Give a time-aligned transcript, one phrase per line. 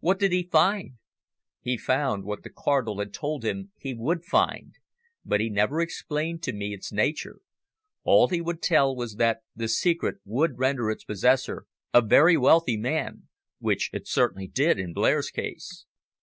[0.00, 0.92] What did he find?"
[1.60, 4.72] "He found what the Cardinal had told him he would find.
[5.22, 7.40] But he never explained to me its nature.
[8.02, 12.78] All he would tell was that the secret would render its possessor a very wealthy
[12.78, 13.24] man
[13.58, 15.84] which it certainly did in Blair's case."